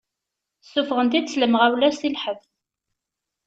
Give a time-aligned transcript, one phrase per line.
[0.63, 2.49] Ssufɣen-t-id s lemɣawla si lḥebs.